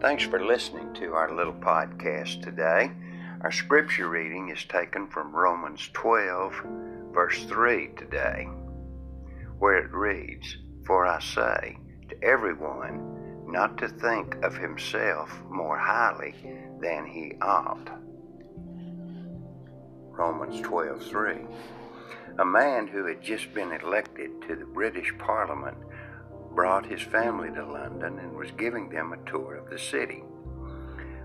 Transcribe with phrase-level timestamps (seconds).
[0.00, 2.92] Thanks for listening to our little podcast today.
[3.40, 6.54] Our scripture reading is taken from Romans 12,
[7.12, 8.44] verse 3 today,
[9.58, 10.56] where it reads,
[10.86, 11.78] For I say
[12.10, 16.36] to everyone not to think of himself more highly
[16.80, 17.90] than he ought.
[20.12, 21.34] Romans 12, 3.
[22.38, 25.76] A man who had just been elected to the British Parliament
[26.58, 30.24] brought his family to London and was giving them a tour of the city.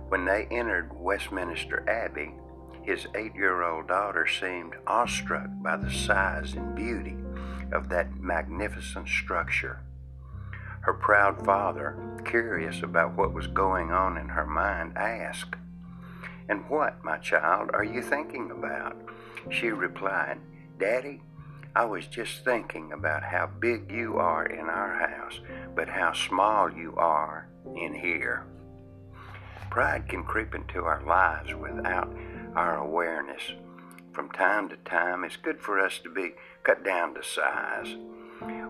[0.09, 2.36] When they entered Westminster Abbey,
[2.84, 7.16] his eight year old daughter seemed awestruck by the size and beauty
[7.72, 9.80] of that magnificent structure.
[10.82, 15.56] Her proud father, curious about what was going on in her mind, asked,
[16.48, 19.02] And what, my child, are you thinking about?
[19.50, 20.38] She replied,
[20.78, 21.23] Daddy,
[21.76, 25.40] I was just thinking about how big you are in our house,
[25.76, 28.45] but how small you are in here.
[29.72, 32.16] Pride can creep into our lives without
[32.56, 33.42] our awareness.
[34.12, 37.95] From time to time, it's good for us to be cut down to size.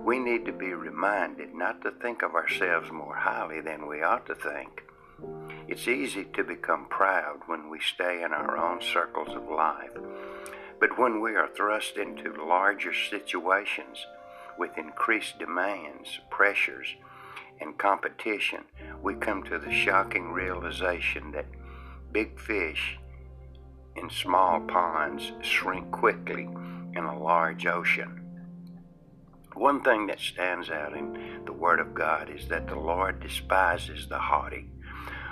[0.05, 4.25] We need to be reminded not to think of ourselves more highly than we ought
[4.27, 4.83] to think.
[5.67, 9.91] It's easy to become proud when we stay in our own circles of life.
[10.83, 14.05] But when we are thrust into larger situations
[14.57, 16.87] with increased demands, pressures,
[17.61, 18.65] and competition,
[19.01, 21.45] we come to the shocking realization that
[22.11, 22.99] big fish
[23.95, 26.49] in small ponds shrink quickly
[26.97, 28.19] in a large ocean.
[29.53, 34.09] One thing that stands out in the Word of God is that the Lord despises
[34.09, 34.67] the haughty.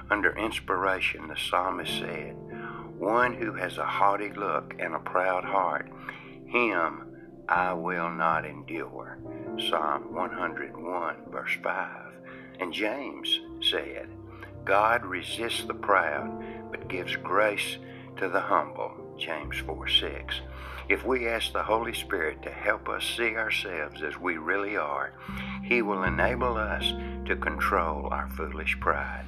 [0.10, 2.38] Under inspiration, the psalmist said,
[3.02, 5.92] one who has a haughty look and a proud heart,
[6.46, 7.18] him
[7.50, 9.18] I will not endure.
[9.70, 12.14] Psalm 101, verse 5.
[12.60, 14.08] And James said,
[14.64, 17.78] God resists the proud, but gives grace
[18.18, 18.92] to the humble.
[19.18, 20.42] James 4 6.
[20.88, 25.14] If we ask the Holy Spirit to help us see ourselves as we really are,
[25.64, 26.94] He will enable us
[27.26, 29.26] to control our foolish pride.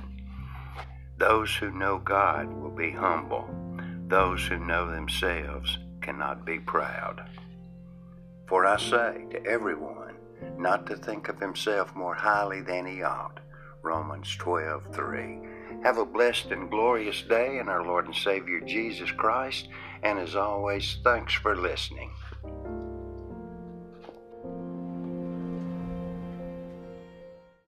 [1.17, 3.47] Those who know God will be humble.
[4.07, 7.23] Those who know themselves cannot be proud.
[8.47, 10.15] For I say to everyone
[10.57, 13.39] not to think of himself more highly than he ought.
[13.81, 15.41] Romans 12:3.
[15.83, 19.67] Have a blessed and glorious day in our Lord and Savior Jesus Christ,
[20.01, 22.11] and as always, thanks for listening.